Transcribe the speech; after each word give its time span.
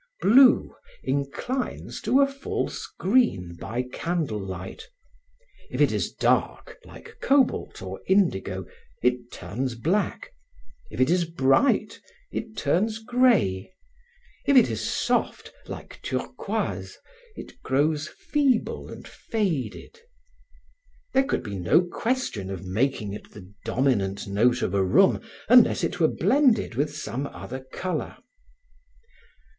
Blue 0.19 0.73
inclines 1.03 2.01
to 2.01 2.21
a 2.21 2.25
false 2.27 2.87
green 2.97 3.55
by 3.59 3.83
candle 3.83 4.39
light: 4.39 4.89
if 5.69 5.79
it 5.79 5.91
is 5.91 6.11
dark, 6.11 6.79
like 6.85 7.17
cobalt 7.21 7.83
or 7.83 8.01
indigo, 8.07 8.65
it 9.03 9.31
turns 9.31 9.75
black; 9.75 10.31
if 10.89 10.99
it 10.99 11.11
is 11.11 11.25
bright, 11.25 11.99
it 12.31 12.57
turns 12.57 12.97
grey; 12.97 13.71
if 14.47 14.57
it 14.57 14.71
is 14.71 14.81
soft, 14.83 15.53
like 15.67 15.99
turquoise, 16.01 16.97
it 17.35 17.61
grows 17.61 18.07
feeble 18.07 18.89
and 18.89 19.07
faded. 19.07 19.99
There 21.13 21.25
could 21.25 21.43
be 21.43 21.59
no 21.59 21.81
question 21.81 22.49
of 22.49 22.65
making 22.65 23.13
it 23.13 23.29
the 23.33 23.53
dominant 23.65 24.27
note 24.27 24.63
of 24.63 24.73
a 24.73 24.83
room 24.83 25.21
unless 25.47 25.83
it 25.83 25.99
were 25.99 26.07
blended 26.07 26.73
with 26.73 26.91
some 26.95 27.27
other 27.27 27.59
color. 27.71 28.17